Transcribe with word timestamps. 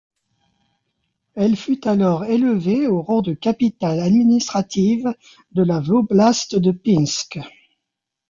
Elle 1.35 1.55
fut 1.55 1.87
alors 1.87 2.25
élevée 2.25 2.87
au 2.87 3.03
rang 3.03 3.21
de 3.21 3.35
capitale 3.35 3.99
administrative 3.99 5.13
de 5.51 5.61
la 5.61 5.79
voblast 5.79 6.55
de 6.55 6.71
Pinsk. 6.71 7.37